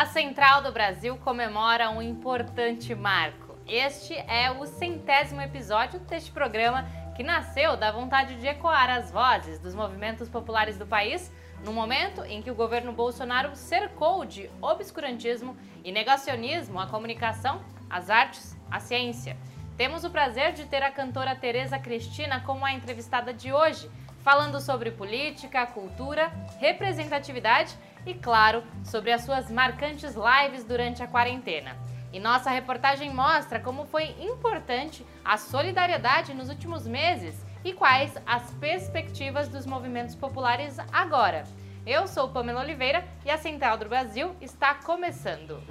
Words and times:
A 0.00 0.06
Central 0.06 0.62
do 0.62 0.72
Brasil 0.72 1.14
comemora 1.18 1.90
um 1.90 2.00
importante 2.00 2.94
marco. 2.94 3.58
Este 3.68 4.14
é 4.14 4.50
o 4.50 4.64
centésimo 4.64 5.42
episódio 5.42 6.00
deste 6.00 6.30
programa 6.30 6.86
que 7.14 7.22
nasceu 7.22 7.76
da 7.76 7.92
vontade 7.92 8.40
de 8.40 8.46
ecoar 8.46 8.88
as 8.88 9.10
vozes 9.10 9.58
dos 9.58 9.74
movimentos 9.74 10.26
populares 10.26 10.78
do 10.78 10.86
país 10.86 11.30
no 11.62 11.70
momento 11.70 12.24
em 12.24 12.40
que 12.40 12.50
o 12.50 12.54
governo 12.54 12.94
Bolsonaro 12.94 13.54
cercou 13.54 14.24
de 14.24 14.48
obscurantismo 14.62 15.54
e 15.84 15.92
negacionismo 15.92 16.80
a 16.80 16.86
comunicação, 16.86 17.62
as 17.90 18.08
artes, 18.08 18.56
a 18.70 18.80
ciência. 18.80 19.36
Temos 19.76 20.02
o 20.02 20.08
prazer 20.08 20.54
de 20.54 20.64
ter 20.64 20.82
a 20.82 20.90
cantora 20.90 21.36
Tereza 21.36 21.78
Cristina 21.78 22.40
como 22.40 22.64
a 22.64 22.72
entrevistada 22.72 23.34
de 23.34 23.52
hoje, 23.52 23.90
falando 24.22 24.62
sobre 24.62 24.92
política, 24.92 25.66
cultura, 25.66 26.32
representatividade 26.58 27.76
e, 28.06 28.14
claro, 28.14 28.62
sobre 28.84 29.12
as 29.12 29.22
suas 29.22 29.50
marcantes 29.50 30.14
lives 30.14 30.64
durante 30.64 31.02
a 31.02 31.06
quarentena. 31.06 31.76
E 32.12 32.18
nossa 32.18 32.50
reportagem 32.50 33.12
mostra 33.12 33.60
como 33.60 33.84
foi 33.86 34.14
importante 34.20 35.06
a 35.24 35.36
solidariedade 35.36 36.34
nos 36.34 36.48
últimos 36.48 36.86
meses 36.86 37.44
e 37.64 37.72
quais 37.72 38.12
as 38.26 38.50
perspectivas 38.54 39.48
dos 39.48 39.64
movimentos 39.64 40.14
populares 40.14 40.76
agora. 40.92 41.44
Eu 41.86 42.06
sou 42.06 42.28
Pamela 42.28 42.60
Oliveira 42.60 43.04
e 43.24 43.30
a 43.30 43.38
Central 43.38 43.78
do 43.78 43.88
Brasil 43.88 44.34
está 44.40 44.74
começando. 44.74 45.62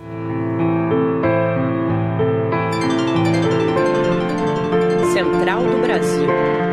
Central 5.13 5.63
do 5.63 5.81
Brasil. 5.81 6.68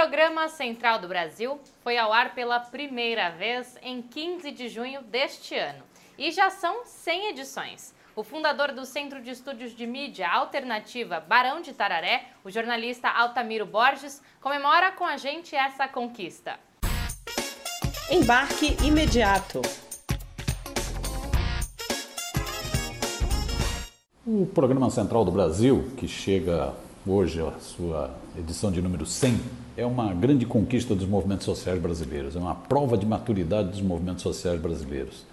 Programa 0.00 0.48
Central 0.48 1.00
do 1.00 1.08
Brasil 1.08 1.58
foi 1.82 1.98
ao 1.98 2.12
ar 2.12 2.32
pela 2.32 2.60
primeira 2.60 3.30
vez 3.30 3.76
em 3.82 4.00
15 4.00 4.52
de 4.52 4.68
junho 4.68 5.02
deste 5.02 5.56
ano 5.56 5.82
e 6.16 6.30
já 6.30 6.50
são 6.50 6.84
100 6.84 7.30
edições. 7.30 7.92
O 8.14 8.22
fundador 8.22 8.70
do 8.70 8.86
Centro 8.86 9.20
de 9.20 9.30
Estúdios 9.30 9.72
de 9.72 9.88
Mídia 9.88 10.28
Alternativa 10.28 11.18
Barão 11.18 11.60
de 11.60 11.72
Tararé, 11.72 12.28
o 12.44 12.50
jornalista 12.50 13.08
Altamiro 13.08 13.66
Borges, 13.66 14.22
comemora 14.40 14.92
com 14.92 15.04
a 15.04 15.16
gente 15.16 15.56
essa 15.56 15.88
conquista. 15.88 16.60
Embarque 18.08 18.76
imediato. 18.86 19.60
O 24.24 24.46
Programa 24.54 24.90
Central 24.90 25.24
do 25.24 25.32
Brasil, 25.32 25.90
que 25.96 26.06
chega 26.06 26.72
hoje 27.04 27.40
à 27.42 27.58
sua 27.58 28.16
edição 28.38 28.70
de 28.70 28.80
número 28.80 29.04
100, 29.04 29.67
é 29.78 29.86
uma 29.86 30.12
grande 30.12 30.44
conquista 30.44 30.92
dos 30.92 31.06
movimentos 31.06 31.44
sociais 31.44 31.80
brasileiros, 31.80 32.34
é 32.34 32.38
uma 32.40 32.54
prova 32.56 32.98
de 32.98 33.06
maturidade 33.06 33.68
dos 33.68 33.80
movimentos 33.80 34.24
sociais 34.24 34.60
brasileiros. 34.60 35.24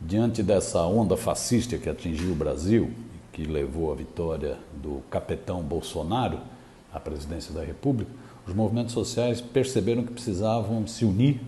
Diante 0.00 0.42
dessa 0.42 0.82
onda 0.82 1.16
fascista 1.16 1.78
que 1.78 1.88
atingiu 1.88 2.32
o 2.32 2.34
Brasil, 2.34 2.90
que 3.32 3.44
levou 3.44 3.92
à 3.92 3.94
vitória 3.94 4.58
do 4.82 5.00
capitão 5.08 5.62
Bolsonaro 5.62 6.40
à 6.92 6.98
presidência 6.98 7.54
da 7.54 7.62
República, 7.62 8.10
os 8.44 8.52
movimentos 8.52 8.92
sociais 8.92 9.40
perceberam 9.40 10.02
que 10.02 10.12
precisavam 10.12 10.84
se 10.88 11.04
unir 11.04 11.40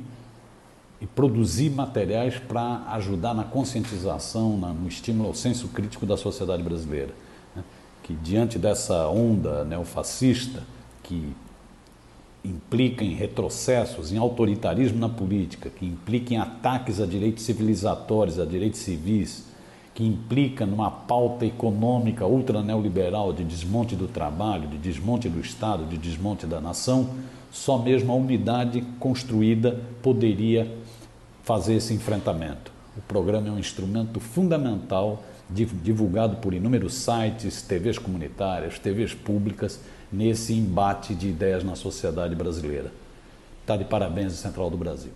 e 1.00 1.06
produzir 1.06 1.70
materiais 1.70 2.38
para 2.38 2.84
ajudar 2.92 3.34
na 3.34 3.42
conscientização, 3.42 4.56
no 4.56 4.86
estímulo 4.86 5.30
ao 5.30 5.34
senso 5.34 5.66
crítico 5.66 6.06
da 6.06 6.16
sociedade 6.16 6.62
brasileira. 6.62 7.12
Né? 7.56 7.64
Que 8.04 8.14
diante 8.14 8.56
dessa 8.56 9.08
onda 9.08 9.64
neofascista 9.64 10.62
que 11.02 11.34
implica 12.46 13.04
em 13.04 13.14
retrocessos, 13.14 14.12
em 14.12 14.18
autoritarismo 14.18 14.98
na 14.98 15.08
política, 15.08 15.70
que 15.70 15.84
implica 15.84 16.34
em 16.34 16.38
ataques 16.38 17.00
a 17.00 17.06
direitos 17.06 17.44
civilizatórios, 17.44 18.38
a 18.38 18.44
direitos 18.44 18.80
civis, 18.80 19.44
que 19.94 20.04
implica 20.04 20.66
numa 20.66 20.90
pauta 20.90 21.46
econômica 21.46 22.26
ultra 22.26 22.62
neoliberal 22.62 23.32
de 23.32 23.42
desmonte 23.42 23.96
do 23.96 24.06
trabalho, 24.06 24.68
de 24.68 24.76
desmonte 24.76 25.28
do 25.28 25.40
Estado, 25.40 25.86
de 25.86 25.96
desmonte 25.96 26.46
da 26.46 26.60
nação, 26.60 27.10
só 27.50 27.78
mesmo 27.78 28.12
a 28.12 28.16
unidade 28.16 28.82
construída 29.00 29.80
poderia 30.02 30.70
fazer 31.42 31.76
esse 31.76 31.94
enfrentamento. 31.94 32.70
O 32.96 33.00
programa 33.02 33.48
é 33.48 33.50
um 33.50 33.58
instrumento 33.58 34.20
fundamental 34.20 35.22
divulgado 35.48 36.36
por 36.36 36.52
inúmeros 36.52 36.94
sites, 36.94 37.62
TVs 37.62 37.98
comunitárias, 37.98 38.78
TVs 38.78 39.14
públicas 39.14 39.80
nesse 40.12 40.52
embate 40.52 41.14
de 41.14 41.28
ideias 41.28 41.64
na 41.64 41.74
sociedade 41.74 42.34
brasileira. 42.34 42.92
Está 43.60 43.76
de 43.76 43.84
parabéns 43.84 44.32
a 44.32 44.36
Central 44.36 44.70
do 44.70 44.76
Brasil. 44.76 45.12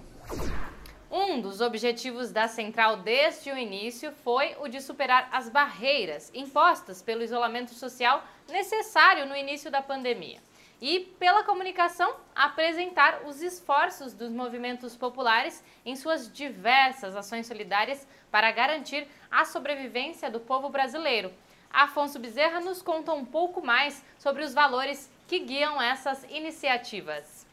Um 1.11 1.41
dos 1.41 1.61
objetivos 1.61 2.31
da 2.31 2.47
Central 2.49 2.99
desde 2.99 3.51
o 3.51 3.59
início 3.59 4.13
foi 4.25 4.57
o 4.61 4.69
de 4.69 4.81
superar 4.81 5.29
as 5.33 5.49
barreiras 5.49 6.31
impostas 6.35 7.03
pelo 7.03 7.23
isolamento 7.23 7.75
social 7.75 8.25
necessário 8.49 9.27
no 9.27 9.37
início 9.37 9.71
da 9.71 9.83
pandemia. 9.83 10.39
E, 10.81 11.01
pela 11.19 11.43
comunicação, 11.45 12.15
apresentar 12.35 13.23
os 13.27 13.43
esforços 13.43 14.15
dos 14.15 14.31
movimentos 14.31 14.97
populares 14.97 15.63
em 15.85 15.95
suas 15.95 16.33
diversas 16.33 17.15
ações 17.15 17.47
solidárias 17.47 18.07
para 18.31 18.51
garantir 18.51 19.07
a 19.31 19.45
sobrevivência 19.45 20.31
do 20.31 20.41
povo 20.41 20.71
brasileiro 20.71 21.31
Afonso 21.73 22.19
Bezerra 22.19 22.61
nos 22.61 22.83
conta 22.83 23.13
um 23.13 23.25
pouco 23.25 23.65
mais 23.65 24.03
sobre 24.19 24.43
os 24.43 24.53
valores 24.53 25.09
que 25.29 25.39
guiam 25.39 25.81
essas 25.81 26.25
iniciativas. 26.25 27.47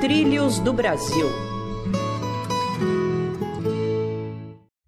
Trilhos 0.00 0.60
do 0.60 0.72
Brasil. 0.72 1.26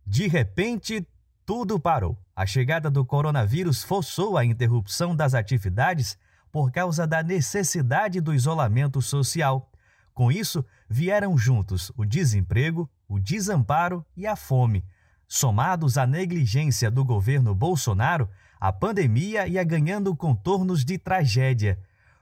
De 0.06 0.28
repente, 0.28 1.04
tudo 1.44 1.80
parou. 1.80 2.16
A 2.34 2.46
chegada 2.46 2.88
do 2.88 3.04
coronavírus 3.04 3.82
forçou 3.82 4.38
a 4.38 4.44
interrupção 4.44 5.16
das 5.16 5.34
atividades 5.34 6.16
por 6.52 6.70
causa 6.70 7.06
da 7.06 7.22
necessidade 7.22 8.20
do 8.20 8.32
isolamento 8.32 9.02
social. 9.02 9.70
Com 10.14 10.30
isso, 10.30 10.64
vieram 10.88 11.36
juntos 11.36 11.90
o 11.96 12.04
desemprego, 12.04 12.88
o 13.08 13.18
desamparo 13.18 14.04
e 14.16 14.26
a 14.26 14.36
fome. 14.36 14.84
Somados 15.30 15.98
à 15.98 16.06
negligência 16.06 16.90
do 16.90 17.04
governo 17.04 17.54
Bolsonaro, 17.54 18.30
a 18.58 18.72
pandemia 18.72 19.46
ia 19.46 19.62
ganhando 19.62 20.16
contornos 20.16 20.86
de 20.86 20.96
tragédia. 20.96 21.78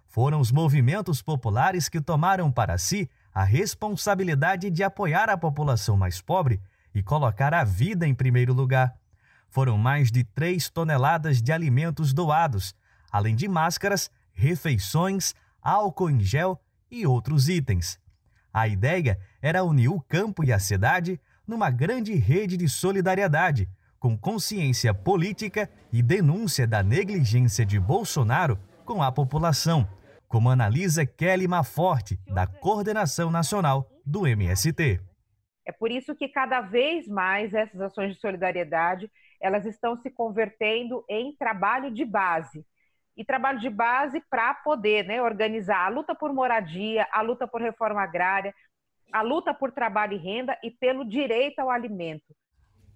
Foram 0.08 0.40
os 0.40 0.50
movimentos 0.50 1.22
populares 1.22 1.88
que 1.88 2.00
tomaram 2.00 2.50
para 2.50 2.76
si 2.76 3.08
a 3.32 3.44
responsabilidade 3.44 4.70
de 4.70 4.82
apoiar 4.82 5.30
a 5.30 5.38
população 5.38 5.96
mais 5.96 6.20
pobre 6.20 6.60
e 6.92 7.00
colocar 7.00 7.54
a 7.54 7.62
vida 7.62 8.08
em 8.08 8.14
primeiro 8.14 8.52
lugar. 8.52 8.96
Foram 9.48 9.78
mais 9.78 10.10
de 10.10 10.24
3 10.24 10.68
toneladas 10.68 11.40
de 11.40 11.52
alimentos 11.52 12.12
doados, 12.12 12.74
além 13.12 13.36
de 13.36 13.46
máscaras, 13.46 14.10
refeições, 14.32 15.32
álcool 15.62 16.10
em 16.10 16.18
gel 16.18 16.60
e 16.90 17.06
outros 17.06 17.48
itens. 17.48 18.00
A 18.52 18.66
ideia 18.66 19.16
era 19.40 19.62
unir 19.62 19.90
o 19.90 20.00
campo 20.00 20.42
e 20.42 20.52
a 20.52 20.58
cidade 20.58 21.20
numa 21.46 21.70
grande 21.70 22.14
rede 22.14 22.56
de 22.56 22.68
solidariedade, 22.68 23.68
com 23.98 24.16
consciência 24.16 24.92
política 24.92 25.70
e 25.92 26.02
denúncia 26.02 26.66
da 26.66 26.82
negligência 26.82 27.64
de 27.64 27.78
Bolsonaro 27.78 28.58
com 28.84 29.02
a 29.02 29.10
população, 29.10 29.88
como 30.28 30.50
analisa 30.50 31.06
Kelly 31.06 31.48
Maforte, 31.48 32.18
da 32.26 32.46
Coordenação 32.46 33.30
Nacional 33.30 33.88
do 34.04 34.26
MST. 34.26 35.00
É 35.66 35.72
por 35.72 35.90
isso 35.90 36.14
que 36.14 36.28
cada 36.28 36.60
vez 36.60 37.08
mais 37.08 37.52
essas 37.52 37.80
ações 37.80 38.14
de 38.14 38.20
solidariedade 38.20 39.10
elas 39.40 39.66
estão 39.66 39.96
se 39.96 40.10
convertendo 40.10 41.04
em 41.08 41.36
trabalho 41.36 41.90
de 41.90 42.04
base. 42.04 42.64
E 43.16 43.24
trabalho 43.24 43.58
de 43.58 43.70
base 43.70 44.20
para 44.28 44.54
poder 44.54 45.06
né, 45.06 45.22
organizar 45.22 45.86
a 45.86 45.88
luta 45.88 46.14
por 46.14 46.32
moradia, 46.32 47.06
a 47.10 47.22
luta 47.22 47.46
por 47.46 47.62
reforma 47.62 48.02
agrária, 48.02 48.54
a 49.12 49.22
luta 49.22 49.54
por 49.54 49.72
trabalho 49.72 50.14
e 50.14 50.18
renda 50.18 50.56
e 50.62 50.70
pelo 50.70 51.04
direito 51.04 51.60
ao 51.60 51.70
alimento. 51.70 52.34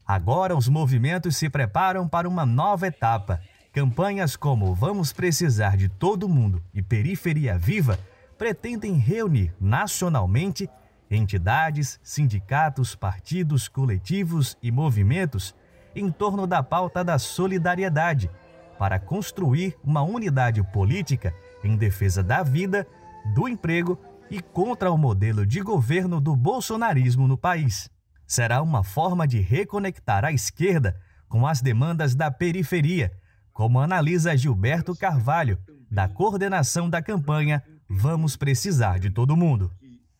Agora 0.06 0.56
os 0.56 0.68
movimentos 0.68 1.36
se 1.36 1.48
preparam 1.48 2.08
para 2.08 2.28
uma 2.28 2.44
nova 2.44 2.86
etapa. 2.86 3.40
Campanhas 3.72 4.36
como 4.36 4.74
Vamos 4.74 5.12
Precisar 5.12 5.76
de 5.76 5.88
Todo 5.88 6.28
Mundo 6.28 6.62
e 6.74 6.82
Periferia 6.82 7.56
Viva 7.56 7.98
pretendem 8.36 8.94
reunir 8.94 9.54
nacionalmente 9.60 10.68
entidades, 11.10 12.00
sindicatos, 12.02 12.94
partidos, 12.94 13.68
coletivos 13.68 14.56
e 14.62 14.70
movimentos 14.70 15.54
em 15.94 16.10
torno 16.10 16.46
da 16.46 16.62
pauta 16.62 17.04
da 17.04 17.18
solidariedade, 17.18 18.30
para 18.78 18.98
construir 18.98 19.76
uma 19.84 20.02
unidade 20.02 20.62
política 20.62 21.34
em 21.62 21.76
defesa 21.76 22.22
da 22.22 22.42
vida, 22.42 22.86
do 23.34 23.46
emprego 23.46 23.98
e 24.30 24.40
contra 24.40 24.90
o 24.90 24.96
modelo 24.96 25.44
de 25.44 25.60
governo 25.60 26.20
do 26.20 26.36
bolsonarismo 26.36 27.26
no 27.26 27.36
país. 27.36 27.90
Será 28.26 28.62
uma 28.62 28.84
forma 28.84 29.26
de 29.26 29.40
reconectar 29.40 30.24
a 30.24 30.32
esquerda 30.32 30.94
com 31.28 31.46
as 31.46 31.60
demandas 31.60 32.14
da 32.14 32.30
periferia, 32.30 33.10
como 33.52 33.80
analisa 33.80 34.36
Gilberto 34.36 34.96
Carvalho, 34.96 35.58
da 35.90 36.08
coordenação 36.08 36.88
da 36.88 37.02
campanha 37.02 37.62
Vamos 37.88 38.36
Precisar 38.36 38.98
de 38.98 39.10
Todo 39.10 39.36
Mundo. 39.36 39.72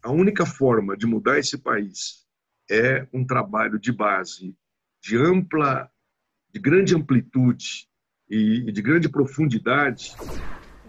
a 0.02 0.10
única 0.10 0.44
forma 0.44 0.96
de 0.96 1.06
mudar 1.06 1.38
esse 1.38 1.56
país 1.56 2.26
é 2.68 3.06
um 3.12 3.24
trabalho 3.24 3.78
de 3.78 3.92
base, 3.92 4.56
de 5.02 5.16
ampla, 5.16 5.88
de 6.52 6.60
grande 6.60 6.94
amplitude 6.94 7.86
e 8.28 8.72
de 8.72 8.82
grande 8.82 9.08
profundidade. 9.08 10.14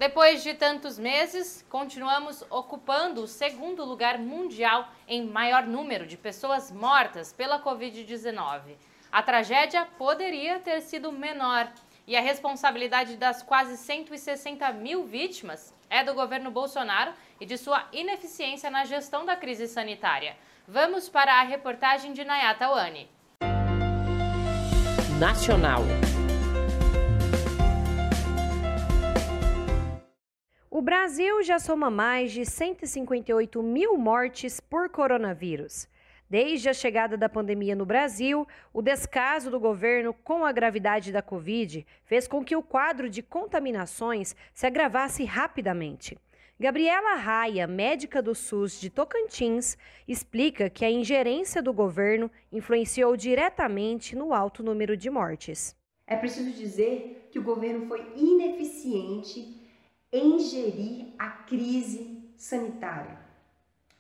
Depois 0.02 0.42
de 0.42 0.56
tantos 0.56 0.98
meses, 0.98 1.64
continuamos 1.70 2.44
ocupando 2.50 3.22
o 3.22 3.28
segundo 3.28 3.86
lugar 3.86 4.18
mundial 4.18 4.90
em 5.08 5.28
maior 5.28 5.68
número 5.68 6.08
de 6.08 6.18
pessoas 6.18 6.72
mortas 6.72 7.32
pela 7.32 7.62
Covid-19. 7.62 8.78
A 9.12 9.22
tragédia 9.22 9.88
poderia 10.00 10.58
ter 10.58 10.82
sido 10.82 11.12
menor 11.12 11.72
e 12.08 12.18
a 12.18 12.20
responsabilidade 12.20 13.16
das 13.16 13.44
quase 13.44 13.78
160 13.78 14.74
mil 14.74 15.06
vítimas 15.06 15.72
é 15.88 16.04
do 16.04 16.16
governo 16.16 16.50
Bolsonaro 16.50 17.14
e 17.40 17.46
de 17.46 17.56
sua 17.56 17.88
ineficiência 17.94 18.72
na 18.72 18.86
gestão 18.86 19.24
da 19.24 19.36
crise 19.36 19.68
sanitária. 19.68 20.36
Vamos 20.68 21.10
para 21.10 21.40
a 21.40 21.44
reportagem 21.44 22.12
de 22.12 22.26
Nayata 22.26 22.72
Wani. 22.72 23.08
Nacional. 25.20 25.84
O 30.74 30.82
Brasil 30.82 31.44
já 31.44 31.60
soma 31.60 31.92
mais 31.92 32.32
de 32.32 32.46
158 32.46 33.62
mil 33.62 33.98
mortes 33.98 34.62
por 34.62 34.88
coronavírus. 34.88 35.86
Desde 36.30 36.70
a 36.70 36.74
chegada 36.74 37.18
da 37.18 37.28
pandemia 37.28 37.76
no 37.76 37.86
Brasil, 37.86 38.48
o 38.72 38.82
descaso 38.82 39.52
do 39.52 39.60
governo 39.60 40.14
com 40.14 40.46
a 40.46 40.52
gravidade 40.54 41.12
da 41.12 41.22
Covid 41.22 41.86
fez 42.06 42.26
com 42.26 42.42
que 42.42 42.56
o 42.56 42.64
quadro 42.64 43.10
de 43.10 43.22
contaminações 43.22 44.34
se 44.54 44.66
agravasse 44.66 45.26
rapidamente. 45.26 46.18
Gabriela 46.58 47.16
Raia, 47.16 47.68
médica 47.68 48.22
do 48.22 48.34
SUS 48.34 48.80
de 48.80 48.90
Tocantins, 48.90 49.78
explica 50.08 50.70
que 50.70 50.86
a 50.86 50.90
ingerência 50.90 51.62
do 51.62 51.74
governo 51.74 52.32
influenciou 52.50 53.18
diretamente 53.18 54.16
no 54.16 54.34
alto 54.34 54.64
número 54.64 54.96
de 54.96 55.10
mortes. 55.10 55.76
É 56.08 56.16
preciso 56.16 56.52
dizer 56.52 57.28
que 57.30 57.40
o 57.40 57.44
governo 57.44 57.88
foi 57.88 58.14
ineficiente 58.16 59.61
em 60.12 60.40
gerir 60.40 61.14
a 61.18 61.30
crise 61.30 62.34
sanitária 62.36 63.18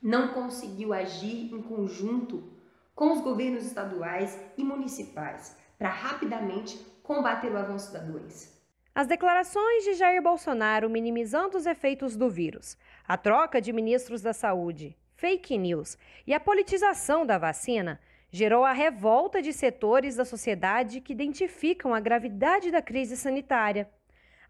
não 0.01 0.29
conseguiu 0.33 0.93
agir 0.93 1.53
em 1.53 1.61
conjunto 1.61 2.51
com 2.93 3.13
os 3.13 3.21
governos 3.21 3.65
estaduais 3.65 4.37
e 4.57 4.63
municipais 4.63 5.55
para 5.77 5.89
rapidamente 5.89 6.77
combater 7.01 7.51
o 7.51 7.57
avanço 7.57 7.93
da 7.93 7.99
doença. 7.99 8.59
As 8.93 9.07
declarações 9.07 9.85
de 9.85 9.93
Jair 9.93 10.21
Bolsonaro 10.21 10.89
minimizando 10.89 11.57
os 11.57 11.65
efeitos 11.65 12.17
do 12.17 12.29
vírus, 12.29 12.77
a 13.07 13.15
troca 13.15 13.61
de 13.61 13.71
ministros 13.71 14.21
da 14.21 14.33
saúde, 14.33 14.97
fake 15.15 15.57
news 15.57 15.97
e 16.27 16.33
a 16.33 16.39
politização 16.39 17.25
da 17.25 17.37
vacina 17.37 18.01
gerou 18.29 18.65
a 18.65 18.73
revolta 18.73 19.41
de 19.41 19.53
setores 19.53 20.15
da 20.15 20.25
sociedade 20.25 20.99
que 20.99 21.13
identificam 21.13 21.93
a 21.93 21.99
gravidade 21.99 22.69
da 22.69 22.81
crise 22.81 23.15
sanitária. 23.15 23.89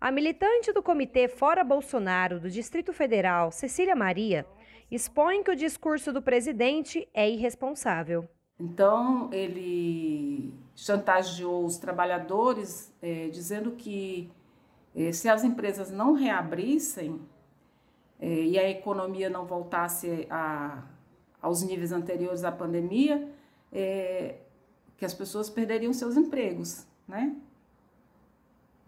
A 0.01 0.09
militante 0.09 0.73
do 0.73 0.81
Comitê 0.81 1.27
Fora 1.27 1.63
Bolsonaro 1.63 2.39
do 2.39 2.49
Distrito 2.49 2.91
Federal, 2.91 3.51
Cecília 3.51 3.95
Maria, 3.95 4.47
expõe 4.89 5.43
que 5.43 5.51
o 5.51 5.55
discurso 5.55 6.11
do 6.11 6.23
presidente 6.23 7.07
é 7.13 7.29
irresponsável. 7.29 8.27
Então, 8.59 9.29
ele 9.31 10.51
chantageou 10.75 11.63
os 11.63 11.77
trabalhadores, 11.77 12.91
é, 12.99 13.27
dizendo 13.27 13.73
que 13.73 14.31
é, 14.95 15.11
se 15.11 15.29
as 15.29 15.43
empresas 15.43 15.91
não 15.91 16.13
reabrissem 16.13 17.21
é, 18.19 18.27
e 18.27 18.57
a 18.57 18.67
economia 18.67 19.29
não 19.29 19.45
voltasse 19.45 20.25
a, 20.31 20.83
aos 21.39 21.61
níveis 21.61 21.91
anteriores 21.91 22.43
à 22.43 22.51
pandemia, 22.51 23.29
que 24.97 25.05
as 25.05 25.13
pessoas 25.13 25.47
perderiam 25.49 25.93
seus 25.93 26.17
empregos, 26.17 26.85
né? 27.07 27.35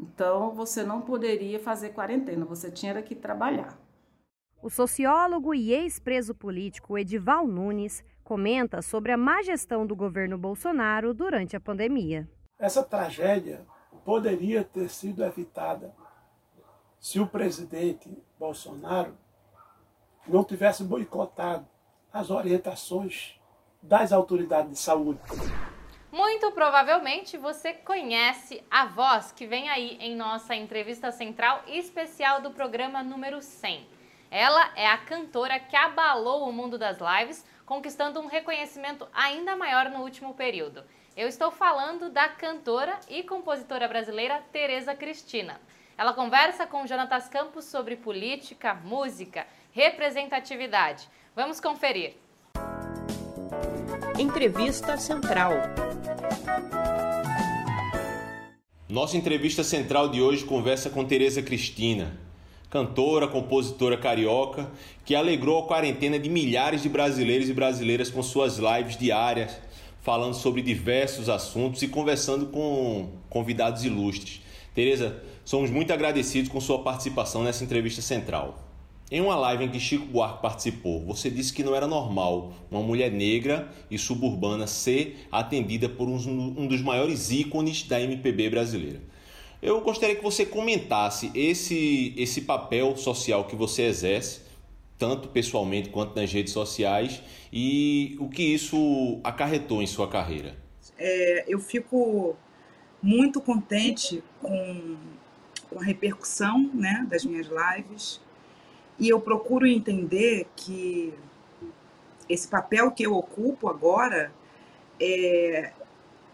Então, 0.04 0.54
você 0.54 0.84
não 0.84 1.02
poderia 1.02 1.60
fazer 1.60 1.92
quarentena, 1.92 2.46
você 2.46 2.70
tinha 2.70 3.02
que 3.02 3.16
trabalhar. 3.16 3.80
O 4.62 4.70
sociólogo 4.70 5.54
e 5.54 5.72
ex-preso 5.72 6.36
político 6.36 6.98
Edival 6.98 7.48
Nunes 7.48 8.04
comenta 8.22 8.82
sobre 8.82 9.14
a 9.14 9.18
má 9.18 9.42
gestão 9.42 9.86
do 9.86 9.96
governo 9.96 10.38
Bolsonaro 10.38 11.14
durante 11.14 11.56
a 11.56 11.60
pandemia. 11.60 12.30
Essa 12.60 12.84
tragédia 12.84 13.66
poderia 14.04 14.64
ter 14.64 14.90
sido 14.90 15.24
evitada 15.24 15.96
se 17.00 17.20
o 17.20 17.28
presidente 17.28 18.10
Bolsonaro 18.38 19.14
não 20.28 20.44
tivesse 20.44 20.84
boicotado 20.84 21.66
as 22.12 22.30
orientações 22.30 23.40
das 23.82 24.12
autoridades 24.12 24.72
de 24.72 24.80
saúde. 24.80 25.20
Muito 26.14 26.52
provavelmente 26.52 27.38
você 27.38 27.74
conhece 27.74 28.64
a 28.70 28.86
voz 28.86 29.32
que 29.32 29.48
vem 29.48 29.68
aí 29.68 29.98
em 30.00 30.16
nossa 30.16 30.54
entrevista 30.54 31.12
central 31.12 31.64
especial 31.66 32.40
do 32.40 32.52
programa 32.52 33.02
número 33.02 33.42
100. 33.42 33.88
Ela 34.30 34.72
é 34.76 34.86
a 34.86 35.00
cantora 35.00 35.60
que 35.60 35.76
abalou 35.76 36.48
o 36.48 36.54
mundo 36.54 36.78
das 36.78 37.00
lives, 37.00 37.44
conquistando 37.66 38.20
um 38.20 38.28
reconhecimento 38.28 39.08
ainda 39.12 39.56
maior 39.56 39.90
no 39.90 40.02
último 40.04 40.36
período. 40.36 40.84
Eu 41.18 41.28
estou 41.28 41.50
falando 41.50 42.12
da 42.12 42.30
cantora 42.30 43.00
e 43.10 43.24
compositora 43.24 43.88
brasileira 43.88 44.40
Tereza 44.52 44.94
Cristina. 44.94 45.60
Ela 45.98 46.14
conversa 46.14 46.68
com 46.68 46.86
Jonatas 46.86 47.28
Campos 47.28 47.66
sobre 47.66 47.96
política, 47.96 48.76
música, 48.76 49.48
representatividade. 49.72 51.10
Vamos 51.36 51.60
conferir. 51.60 52.18
Entrevista 54.20 54.96
Central. 54.96 55.54
Nossa 58.94 59.18
entrevista 59.18 59.64
central 59.64 60.10
de 60.10 60.22
hoje 60.22 60.46
conversa 60.46 60.88
com 60.88 61.04
Tereza 61.04 61.42
Cristina, 61.42 62.16
cantora, 62.70 63.28
compositora 63.28 63.98
carioca, 63.98 64.70
que 65.04 65.16
alegrou 65.16 65.64
a 65.64 65.68
quarentena 65.68 66.20
de 66.20 66.30
milhares 66.30 66.84
de 66.84 66.90
brasileiros 66.90 67.50
e 67.50 67.54
brasileiras 67.54 68.12
com 68.12 68.22
suas 68.22 68.60
lives 68.60 68.96
diárias, 68.96 69.60
falando 70.04 70.36
sobre 70.36 70.62
diversos 70.62 71.28
assuntos 71.28 71.82
e 71.82 71.88
conversando 71.88 72.46
com 72.46 73.10
convidados 73.32 73.84
ilustres. 73.84 74.44
Tereza, 74.76 75.24
somos 75.44 75.72
muito 75.72 75.92
agradecidos 75.92 76.52
com 76.52 76.62
sua 76.62 76.84
participação 76.84 77.42
nessa 77.44 77.64
entrevista 77.64 78.00
central. 78.00 78.63
Em 79.14 79.22
uma 79.22 79.36
live 79.36 79.66
em 79.66 79.70
que 79.70 79.80
Chico 79.80 80.08
Buarque 80.08 80.42
participou, 80.42 81.06
você 81.06 81.30
disse 81.30 81.54
que 81.54 81.62
não 81.62 81.76
era 81.76 81.86
normal 81.86 82.52
uma 82.72 82.82
mulher 82.82 83.12
negra 83.12 83.72
e 83.92 83.96
suburbana 83.96 84.66
ser 84.66 85.28
atendida 85.32 85.88
por 85.88 86.10
um 86.10 86.66
dos 86.66 86.82
maiores 86.82 87.30
ícones 87.30 87.84
da 87.84 88.02
MPB 88.02 88.50
brasileira. 88.50 89.00
Eu 89.62 89.82
gostaria 89.82 90.16
que 90.16 90.24
você 90.24 90.48
comentasse 90.48 91.30
esse, 91.36 92.16
esse 92.18 92.42
papel 92.42 92.98
social 92.98 93.46
que 93.46 93.56
você 93.56 93.84
exerce, 93.84 94.42
tanto 94.98 95.28
pessoalmente 95.28 95.90
quanto 95.90 96.20
nas 96.20 96.34
redes 96.34 96.52
sociais, 96.52 97.22
e 97.52 98.18
o 98.20 98.28
que 98.28 98.42
isso 98.42 99.20
acarretou 99.24 99.84
em 99.84 99.86
sua 99.86 100.08
carreira. 100.08 100.58
É, 100.98 101.46
eu 101.48 101.60
fico 101.60 102.36
muito 103.00 103.40
contente 103.40 104.24
com, 104.42 104.96
com 105.70 105.80
a 105.80 105.84
repercussão 105.84 106.72
né, 106.74 107.06
das 107.08 107.24
minhas 107.24 107.46
lives, 107.46 108.23
e 109.04 109.10
eu 109.10 109.20
procuro 109.20 109.68
entender 109.68 110.48
que 110.56 111.14
esse 112.30 112.48
papel 112.48 112.90
que 112.90 113.06
eu 113.06 113.14
ocupo 113.14 113.68
agora, 113.68 114.34
é, 114.98 115.74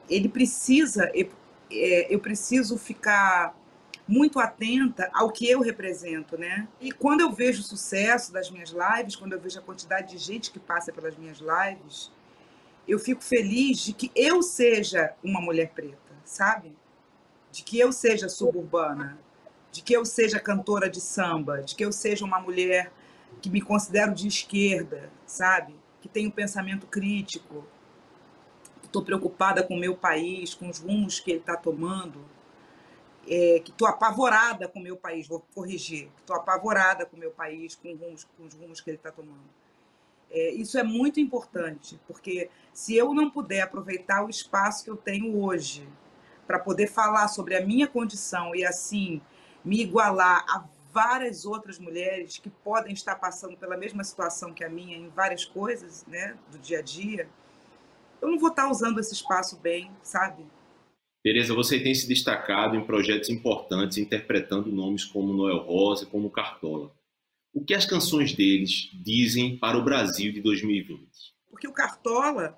ele 0.07 0.29
precisa, 0.29 1.11
é, 1.15 2.13
eu 2.13 2.19
preciso 2.19 2.77
ficar 2.77 3.57
muito 4.07 4.39
atenta 4.39 5.09
ao 5.15 5.31
que 5.31 5.49
eu 5.49 5.61
represento, 5.61 6.37
né? 6.37 6.67
E 6.79 6.91
quando 6.91 7.21
eu 7.21 7.31
vejo 7.31 7.61
o 7.61 7.65
sucesso 7.65 8.31
das 8.31 8.51
minhas 8.51 8.69
lives, 8.69 9.15
quando 9.15 9.33
eu 9.33 9.39
vejo 9.39 9.57
a 9.57 9.63
quantidade 9.63 10.11
de 10.11 10.19
gente 10.19 10.51
que 10.51 10.59
passa 10.59 10.93
pelas 10.93 11.17
minhas 11.17 11.39
lives, 11.39 12.11
eu 12.87 12.99
fico 12.99 13.23
feliz 13.23 13.79
de 13.79 13.93
que 13.93 14.11
eu 14.15 14.43
seja 14.43 15.15
uma 15.23 15.41
mulher 15.41 15.71
preta, 15.71 16.13
sabe? 16.23 16.71
De 17.51 17.63
que 17.63 17.79
eu 17.79 17.91
seja 17.91 18.29
suburbana, 18.29 19.17
de 19.71 19.81
que 19.81 19.93
eu 19.93 20.05
seja 20.05 20.39
cantora 20.39 20.89
de 20.89 20.99
samba, 20.99 21.61
de 21.61 21.75
que 21.75 21.85
eu 21.85 21.91
seja 21.91 22.25
uma 22.25 22.39
mulher 22.39 22.91
que 23.41 23.49
me 23.49 23.61
considero 23.61 24.13
de 24.13 24.27
esquerda, 24.27 25.09
sabe? 25.25 25.75
Que 26.01 26.25
um 26.25 26.31
pensamento 26.31 26.87
crítico, 26.87 27.65
estou 28.83 29.03
preocupada 29.03 29.63
com 29.63 29.75
o 29.75 29.79
meu 29.79 29.95
país, 29.95 30.53
com 30.53 30.69
os 30.69 30.79
rumos 30.79 31.19
que 31.19 31.31
ele 31.31 31.39
está 31.39 31.55
tomando, 31.55 32.19
é, 33.27 33.59
que 33.59 33.69
estou 33.71 33.87
apavorada 33.87 34.67
com 34.67 34.79
o 34.79 34.83
meu 34.83 34.97
país, 34.97 35.27
vou 35.27 35.45
corrigir, 35.53 36.09
estou 36.17 36.35
apavorada 36.35 37.05
com 37.05 37.15
o 37.15 37.19
meu 37.19 37.31
país, 37.31 37.75
com, 37.75 37.93
rumos, 37.93 38.27
com 38.35 38.45
os 38.45 38.53
rumos 38.55 38.81
que 38.81 38.89
ele 38.89 38.97
está 38.97 39.11
tomando. 39.11 39.49
É, 40.31 40.51
isso 40.51 40.77
é 40.77 40.83
muito 40.83 41.19
importante, 41.19 41.99
porque 42.07 42.49
se 42.73 42.95
eu 42.95 43.13
não 43.13 43.29
puder 43.29 43.61
aproveitar 43.61 44.23
o 44.23 44.29
espaço 44.29 44.83
que 44.83 44.89
eu 44.89 44.97
tenho 44.97 45.39
hoje 45.39 45.87
para 46.47 46.59
poder 46.59 46.87
falar 46.87 47.27
sobre 47.27 47.55
a 47.55 47.65
minha 47.65 47.87
condição 47.87 48.55
e 48.55 48.65
assim 48.65 49.21
me 49.63 49.81
igualar 49.81 50.45
a 50.49 50.65
várias 50.91 51.45
outras 51.45 51.77
mulheres 51.77 52.37
que 52.37 52.49
podem 52.49 52.93
estar 52.93 53.15
passando 53.15 53.55
pela 53.57 53.77
mesma 53.77 54.03
situação 54.03 54.53
que 54.53 54.63
a 54.63 54.69
minha 54.69 54.97
em 54.97 55.09
várias 55.09 55.45
coisas, 55.45 56.05
né, 56.07 56.35
do 56.51 56.57
dia 56.57 56.79
a 56.79 56.81
dia, 56.81 57.29
eu 58.21 58.29
não 58.29 58.39
vou 58.39 58.49
estar 58.49 58.69
usando 58.69 58.99
esse 58.99 59.13
espaço 59.13 59.57
bem, 59.57 59.91
sabe? 60.01 60.43
Tereza, 61.23 61.53
você 61.53 61.79
tem 61.79 61.93
se 61.93 62.07
destacado 62.07 62.75
em 62.75 62.85
projetos 62.85 63.29
importantes, 63.29 63.97
interpretando 63.97 64.71
nomes 64.71 65.03
como 65.03 65.33
Noel 65.33 65.59
Rosa, 65.59 66.05
como 66.05 66.29
Cartola. 66.29 66.91
O 67.53 67.63
que 67.63 67.73
as 67.73 67.85
canções 67.85 68.33
deles 68.33 68.89
dizem 68.93 69.57
para 69.57 69.77
o 69.77 69.83
Brasil 69.83 70.31
de 70.31 70.41
2020? 70.41 70.99
Porque 71.49 71.67
o 71.67 71.73
Cartola, 71.73 72.57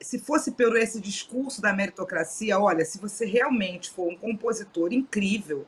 se 0.00 0.18
fosse 0.18 0.52
pelo 0.52 0.76
esse 0.76 1.00
discurso 1.00 1.60
da 1.60 1.72
meritocracia, 1.72 2.58
olha, 2.58 2.84
se 2.84 2.98
você 2.98 3.26
realmente 3.26 3.90
for 3.90 4.08
um 4.08 4.16
compositor 4.16 4.92
incrível, 4.92 5.66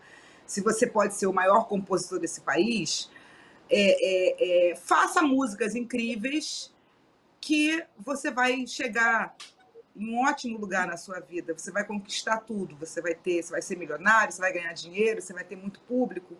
se 0.48 0.62
você 0.62 0.86
pode 0.86 1.14
ser 1.14 1.26
o 1.26 1.32
maior 1.32 1.68
compositor 1.68 2.18
desse 2.18 2.40
país, 2.40 3.10
é, 3.70 4.70
é, 4.70 4.70
é, 4.70 4.76
faça 4.76 5.20
músicas 5.20 5.76
incríveis 5.76 6.74
que 7.38 7.84
você 7.98 8.30
vai 8.30 8.66
chegar 8.66 9.36
em 9.94 10.08
um 10.08 10.24
ótimo 10.24 10.58
lugar 10.58 10.86
na 10.86 10.96
sua 10.96 11.20
vida. 11.20 11.52
Você 11.52 11.70
vai 11.70 11.84
conquistar 11.84 12.38
tudo. 12.38 12.74
Você 12.76 13.02
vai 13.02 13.14
ter, 13.14 13.42
você 13.42 13.52
vai 13.52 13.60
ser 13.60 13.76
milionário, 13.76 14.32
você 14.32 14.40
vai 14.40 14.52
ganhar 14.52 14.72
dinheiro, 14.72 15.20
você 15.20 15.34
vai 15.34 15.44
ter 15.44 15.54
muito 15.54 15.80
público. 15.80 16.34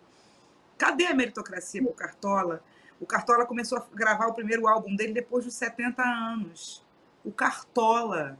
Cadê 0.75 1.05
a 1.05 1.13
meritocracia 1.13 1.81
para 1.83 1.91
o 1.91 1.93
Cartola? 1.93 2.63
O 2.99 3.05
Cartola 3.05 3.45
começou 3.45 3.77
a 3.77 3.85
gravar 3.93 4.25
o 4.25 4.33
primeiro 4.33 4.67
álbum 4.67 4.95
dele 4.95 5.13
depois 5.13 5.45
dos 5.45 5.53
70 5.53 6.01
anos. 6.01 6.83
O 7.23 7.31
Cartola. 7.31 8.39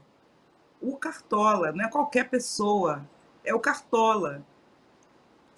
O 0.80 0.96
Cartola, 0.96 1.70
não 1.70 1.84
é 1.84 1.88
qualquer 1.88 2.28
pessoa, 2.28 3.08
é 3.44 3.54
o 3.54 3.60
Cartola. 3.60 4.44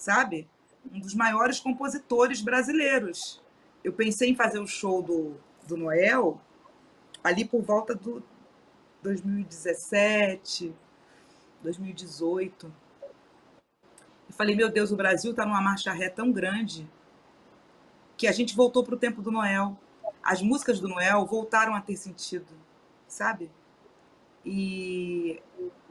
Sabe? 0.03 0.49
Um 0.93 0.99
dos 0.99 1.15
maiores 1.15 1.61
compositores 1.61 2.41
brasileiros. 2.41 3.41
Eu 3.85 3.93
pensei 3.93 4.31
em 4.31 4.35
fazer 4.35 4.59
o 4.59 4.67
show 4.67 5.01
do, 5.01 5.37
do 5.69 5.77
Noel 5.77 6.41
ali 7.23 7.45
por 7.45 7.63
volta 7.63 7.95
do 7.95 8.21
2017, 9.01 10.75
2018. 11.63 12.75
Eu 14.29 14.35
falei, 14.35 14.57
meu 14.57 14.69
Deus, 14.69 14.91
o 14.91 14.97
Brasil 14.97 15.31
está 15.31 15.47
numa 15.47 15.63
marcha 15.63 15.93
ré 15.93 16.09
tão 16.09 16.33
grande 16.33 16.91
que 18.17 18.27
a 18.27 18.33
gente 18.33 18.57
voltou 18.57 18.83
para 18.83 18.97
o 18.97 18.99
tempo 18.99 19.23
do 19.23 19.31
Noel. 19.31 19.79
As 20.21 20.43
músicas 20.43 20.81
do 20.81 20.89
Noel 20.89 21.25
voltaram 21.27 21.77
a 21.77 21.81
ter 21.81 21.95
sentido, 21.95 22.53
sabe? 23.07 23.53
E, 24.45 25.41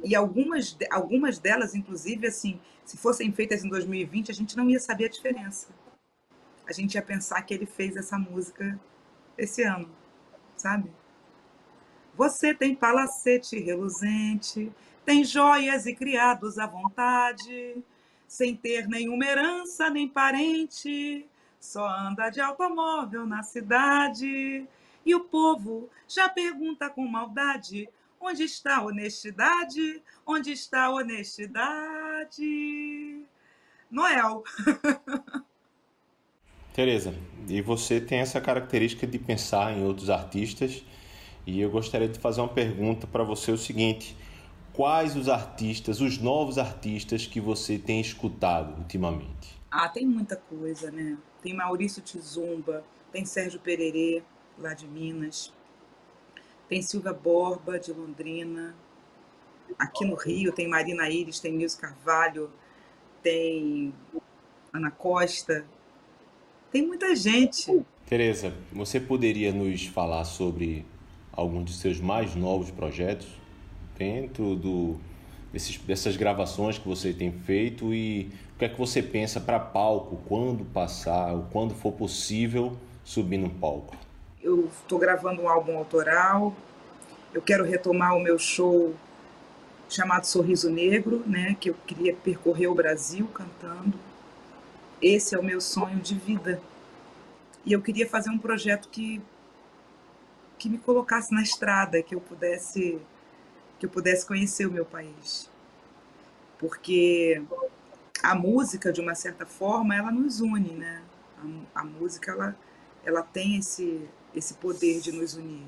e 0.03 0.15
algumas, 0.15 0.77
algumas 0.89 1.39
delas, 1.39 1.73
inclusive, 1.73 2.27
assim, 2.27 2.59
se 2.83 2.97
fossem 2.97 3.31
feitas 3.31 3.63
em 3.63 3.69
2020, 3.69 4.31
a 4.31 4.33
gente 4.33 4.57
não 4.57 4.69
ia 4.69 4.79
saber 4.79 5.05
a 5.05 5.09
diferença. 5.09 5.67
A 6.67 6.73
gente 6.73 6.95
ia 6.95 7.01
pensar 7.01 7.41
que 7.41 7.53
ele 7.53 7.65
fez 7.65 7.95
essa 7.95 8.17
música 8.17 8.79
esse 9.37 9.63
ano, 9.63 9.89
sabe? 10.55 10.91
Você 12.15 12.53
tem 12.53 12.75
palacete 12.75 13.59
reluzente, 13.59 14.71
tem 15.05 15.23
joias 15.23 15.85
e 15.85 15.95
criados 15.95 16.59
à 16.59 16.67
vontade, 16.67 17.83
sem 18.27 18.55
ter 18.55 18.87
nenhuma 18.87 19.25
herança 19.25 19.89
nem 19.89 20.07
parente, 20.07 21.27
só 21.59 21.87
anda 21.87 22.29
de 22.29 22.39
automóvel 22.39 23.25
na 23.25 23.43
cidade. 23.43 24.65
E 25.05 25.15
o 25.15 25.21
povo 25.21 25.89
já 26.07 26.29
pergunta 26.29 26.89
com 26.89 27.05
maldade: 27.07 27.89
onde 28.21 28.43
está 28.43 28.77
a 28.77 28.83
honestidade? 28.83 30.01
Onde 30.25 30.51
está 30.51 30.85
a 30.85 30.91
honestidade? 30.91 32.39
Noel. 33.89 34.43
Tereza, 36.73 37.13
e 37.49 37.61
você 37.61 37.99
tem 37.99 38.19
essa 38.19 38.39
característica 38.39 39.05
de 39.05 39.19
pensar 39.19 39.77
em 39.77 39.83
outros 39.83 40.09
artistas 40.09 40.85
e 41.45 41.59
eu 41.59 41.69
gostaria 41.69 42.07
de 42.07 42.17
fazer 42.17 42.39
uma 42.39 42.47
pergunta 42.47 43.05
para 43.05 43.23
você 43.23 43.51
o 43.51 43.57
seguinte: 43.57 44.15
quais 44.71 45.17
os 45.17 45.27
artistas, 45.27 45.99
os 45.99 46.17
novos 46.17 46.57
artistas 46.57 47.27
que 47.27 47.41
você 47.41 47.77
tem 47.77 47.99
escutado 47.99 48.77
ultimamente? 48.77 49.59
Ah, 49.69 49.89
tem 49.89 50.05
muita 50.05 50.37
coisa, 50.37 50.89
né? 50.91 51.17
Tem 51.41 51.53
Maurício 51.53 52.01
Tizumba, 52.01 52.85
tem 53.11 53.25
Sérgio 53.25 53.59
Pererê, 53.59 54.23
lá 54.57 54.73
de 54.73 54.87
Minas, 54.87 55.53
tem 56.71 56.81
Silvia 56.81 57.11
Borba, 57.11 57.77
de 57.77 57.91
Londrina. 57.91 58.73
Aqui 59.77 60.05
no 60.05 60.15
Rio 60.15 60.53
tem 60.53 60.69
Marina 60.69 61.09
Iris, 61.09 61.37
tem 61.37 61.51
Nilson 61.51 61.81
Carvalho, 61.81 62.49
tem 63.21 63.93
Ana 64.71 64.89
Costa. 64.89 65.65
Tem 66.71 66.87
muita 66.87 67.13
gente. 67.13 67.85
Tereza, 68.05 68.53
você 68.71 69.01
poderia 69.01 69.51
nos 69.51 69.85
falar 69.87 70.23
sobre 70.23 70.85
alguns 71.33 71.65
de 71.65 71.73
seus 71.73 71.99
mais 71.99 72.35
novos 72.35 72.71
projetos 72.71 73.27
dentro 73.97 74.55
do, 74.55 74.95
desses, 75.51 75.75
dessas 75.79 76.15
gravações 76.15 76.77
que 76.77 76.87
você 76.87 77.11
tem 77.11 77.33
feito 77.33 77.93
e 77.93 78.31
o 78.55 78.59
que 78.59 78.63
é 78.63 78.69
que 78.69 78.77
você 78.77 79.03
pensa 79.03 79.41
para 79.41 79.59
palco 79.59 80.21
quando 80.25 80.63
passar, 80.63 81.33
quando 81.51 81.75
for 81.75 81.91
possível 81.91 82.77
subir 83.03 83.39
no 83.39 83.49
palco? 83.49 83.93
Eu 84.43 84.65
estou 84.65 84.97
gravando 84.97 85.43
um 85.43 85.49
álbum 85.49 85.77
autoral, 85.77 86.55
eu 87.31 87.41
quero 87.41 87.63
retomar 87.63 88.15
o 88.15 88.19
meu 88.19 88.39
show 88.39 88.95
chamado 89.87 90.25
Sorriso 90.25 90.69
Negro, 90.69 91.23
né, 91.27 91.55
que 91.59 91.69
eu 91.69 91.75
queria 91.85 92.15
percorrer 92.15 92.67
o 92.67 92.73
Brasil 92.73 93.27
cantando. 93.27 93.99
Esse 95.01 95.35
é 95.35 95.39
o 95.39 95.43
meu 95.43 95.61
sonho 95.61 95.99
de 95.99 96.15
vida. 96.15 96.61
E 97.65 97.71
eu 97.73 97.81
queria 97.81 98.09
fazer 98.09 98.29
um 98.29 98.37
projeto 98.37 98.89
que 98.89 99.21
que 100.57 100.69
me 100.69 100.77
colocasse 100.77 101.33
na 101.33 101.41
estrada, 101.41 102.03
que 102.03 102.13
eu 102.13 102.21
pudesse 102.21 103.01
que 103.79 103.85
eu 103.85 103.89
pudesse 103.89 104.25
conhecer 104.25 104.67
o 104.67 104.71
meu 104.71 104.85
país. 104.85 105.49
Porque 106.59 107.41
a 108.21 108.35
música, 108.35 108.93
de 108.93 109.01
uma 109.01 109.15
certa 109.15 109.45
forma, 109.45 109.95
ela 109.95 110.11
nos 110.11 110.39
une, 110.39 110.73
né? 110.73 111.01
A, 111.75 111.81
a 111.81 111.83
música, 111.83 112.31
ela, 112.31 112.55
ela 113.03 113.23
tem 113.23 113.57
esse, 113.57 114.07
esse 114.35 114.53
poder 114.55 115.01
de 115.01 115.11
nos 115.11 115.35
unir. 115.35 115.67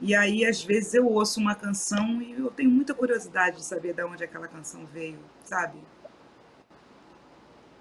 E 0.00 0.14
aí, 0.14 0.44
às 0.44 0.62
vezes, 0.62 0.94
eu 0.94 1.06
ouço 1.06 1.40
uma 1.40 1.54
canção 1.54 2.22
e 2.22 2.32
eu 2.32 2.50
tenho 2.50 2.70
muita 2.70 2.94
curiosidade 2.94 3.56
de 3.56 3.64
saber 3.64 3.94
de 3.94 4.04
onde 4.04 4.22
aquela 4.22 4.46
canção 4.46 4.86
veio, 4.86 5.18
sabe? 5.44 5.78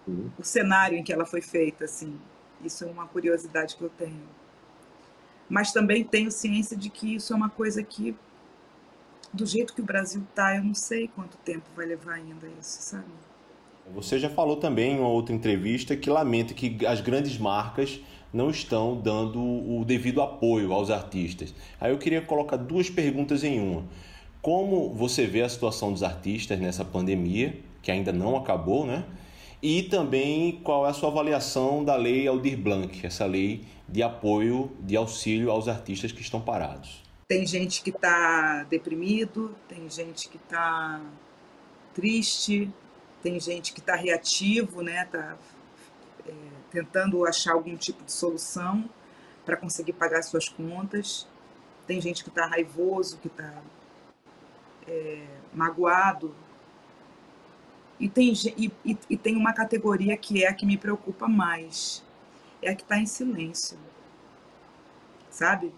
Uhum. 0.08 0.32
O 0.38 0.44
cenário 0.44 0.98
em 0.98 1.04
que 1.04 1.14
ela 1.14 1.26
foi 1.26 1.42
feita, 1.42 1.86
assim. 1.86 2.20
Isso 2.64 2.84
é 2.84 2.88
uma 2.88 3.08
curiosidade 3.08 3.76
que 3.76 3.84
eu 3.84 3.90
tenho 3.90 4.28
mas 5.50 5.72
também 5.72 6.04
tenho 6.04 6.30
ciência 6.30 6.76
de 6.76 6.90
que 6.90 7.16
isso 7.16 7.34
é 7.34 7.36
uma 7.36 7.50
coisa 7.50 7.82
que, 7.82 8.16
do 9.32 9.46
jeito 9.46 9.74
que 9.74 9.82
o 9.82 9.86
Brasil 9.86 10.22
está, 10.30 10.56
eu 10.56 10.64
não 10.64 10.74
sei 10.74 11.08
quanto 11.08 11.38
tempo 11.38 11.66
vai 11.76 11.86
levar 11.86 12.14
ainda 12.14 12.48
isso, 12.60 12.82
sabe? 12.82 13.06
Você 13.94 14.20
já 14.20 14.30
falou 14.30 14.58
também 14.58 14.94
em 14.94 15.00
uma 15.00 15.10
outra 15.10 15.34
entrevista 15.34 15.96
que 15.96 16.10
lamenta 16.10 16.54
que 16.54 16.86
as 16.86 17.02
grandes 17.02 17.38
marcas 17.38 18.00
não 18.34 18.50
estão 18.50 18.96
dando 18.96 19.40
o 19.42 19.84
devido 19.86 20.22
apoio 20.22 20.74
aos 20.74 20.90
artistas. 20.90 21.54
Aí 21.80 21.92
eu 21.92 21.98
queria 21.98 22.22
colocar 22.22 22.58
duas 22.58 22.90
perguntas 22.90 23.44
em 23.44 23.60
uma. 23.60 23.86
Como 24.42 24.94
você 24.94 25.26
vê 25.26 25.42
a 25.42 25.50
situação 25.50 25.92
dos 25.92 26.04
artistas 26.04 26.60
nessa 26.60 26.86
pandemia, 26.86 27.60
que 27.82 27.92
ainda 27.92 28.12
não 28.12 28.36
acabou, 28.36 28.86
né? 28.86 29.06
E 29.62 29.84
também 29.84 30.60
qual 30.64 30.86
é 30.86 30.90
a 30.90 30.94
sua 30.94 31.10
avaliação 31.10 31.84
da 31.84 31.96
lei 31.96 32.28
Aldir 32.28 32.58
Blanc, 32.58 33.06
essa 33.06 33.26
lei 33.26 33.66
de 33.90 34.04
apoio, 34.04 34.72
de 34.82 34.96
auxílio 34.96 35.50
aos 35.50 35.68
artistas 35.68 36.12
que 36.12 36.22
estão 36.22 36.40
parados? 36.40 37.02
Tem 37.28 37.46
gente 37.46 37.82
que 37.82 37.90
está 37.90 38.64
deprimido, 38.70 39.56
tem 39.68 39.90
gente 39.90 40.30
que 40.30 40.38
está 40.38 41.02
triste, 41.94 42.72
tem 43.22 43.40
gente 43.40 43.74
que 43.74 43.80
está 43.80 43.96
reativo, 43.96 44.82
né? 44.82 45.04
Está 45.04 45.38
é, 46.28 46.34
tentando 46.72 47.26
achar 47.26 47.54
algum 47.54 47.76
tipo 47.76 48.04
de 48.04 48.12
solução 48.12 48.90
para 49.46 49.58
conseguir 49.58 49.94
pagar 49.94 50.22
suas 50.22 50.50
contas. 50.50 51.28
Tem 51.86 52.00
gente 52.02 52.24
que 52.24 52.30
está 52.30 52.46
raivoso, 52.46 53.18
que 53.18 53.28
está 53.28 53.62
é, 54.88 55.26
magoado, 55.54 56.36
e 58.00 58.08
tem, 58.08 58.32
e, 58.56 58.72
e, 58.86 58.98
e 59.10 59.18
tem 59.18 59.36
uma 59.36 59.54
categoria 59.54 60.16
que 60.16 60.44
é 60.44 60.48
a 60.48 60.54
que 60.54 60.66
me 60.66 60.78
preocupa 60.78 61.28
mais, 61.28 62.04
é 62.62 62.70
a 62.70 62.76
que 62.76 62.84
está 62.84 62.98
em 62.98 63.08
silêncio. 63.08 63.78
Sabe? 65.32 65.74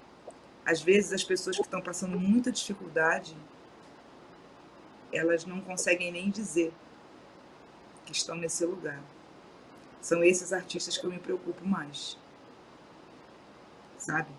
Às 0.65 0.81
vezes 0.81 1.13
as 1.13 1.23
pessoas 1.23 1.55
que 1.55 1.63
estão 1.63 1.81
passando 1.81 2.19
muita 2.19 2.51
dificuldade, 2.51 3.35
elas 5.13 5.45
não 5.45 5.61
conseguem 5.61 6.11
nem 6.11 6.29
dizer 6.29 6.73
que 8.09 8.15
estão 8.15 8.35
nesse 8.35 8.65
lugar. 8.65 8.99
São 10.01 10.23
esses 10.23 10.51
artistas 10.51 10.97
que 10.97 11.05
eu 11.05 11.11
me 11.11 11.19
preocupo 11.19 11.65
mais. 11.65 12.17
Sabe? 13.97 14.29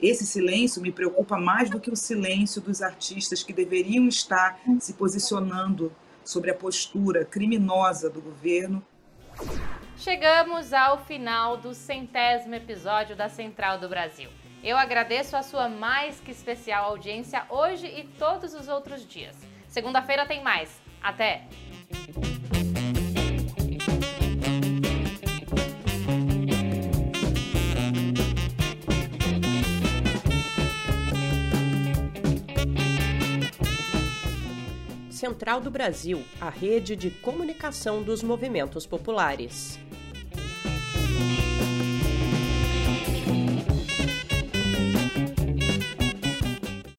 Esse 0.00 0.26
silêncio 0.26 0.82
me 0.82 0.92
preocupa 0.92 1.38
mais 1.38 1.70
do 1.70 1.80
que 1.80 1.90
o 1.90 1.96
silêncio 1.96 2.60
dos 2.60 2.82
artistas 2.82 3.42
que 3.42 3.52
deveriam 3.52 4.06
estar 4.08 4.58
se 4.80 4.94
posicionando 4.94 5.92
sobre 6.24 6.50
a 6.50 6.54
postura 6.54 7.24
criminosa 7.24 8.08
do 8.08 8.20
governo. 8.20 8.84
Chegamos 9.96 10.72
ao 10.72 11.04
final 11.04 11.56
do 11.56 11.74
centésimo 11.74 12.54
episódio 12.54 13.16
da 13.16 13.28
Central 13.28 13.78
do 13.78 13.88
Brasil. 13.88 14.30
Eu 14.62 14.76
agradeço 14.76 15.36
a 15.36 15.42
sua 15.42 15.68
mais 15.68 16.20
que 16.20 16.30
especial 16.30 16.90
audiência 16.90 17.44
hoje 17.48 17.86
e 17.86 18.04
todos 18.18 18.54
os 18.54 18.68
outros 18.68 19.06
dias. 19.06 19.36
Segunda-feira 19.68 20.26
tem 20.26 20.42
mais. 20.42 20.80
Até! 21.02 21.46
Central 35.18 35.60
do 35.60 35.68
Brasil, 35.68 36.24
a 36.40 36.48
rede 36.48 36.94
de 36.94 37.10
comunicação 37.10 38.04
dos 38.04 38.22
movimentos 38.22 38.86
populares. 38.86 39.76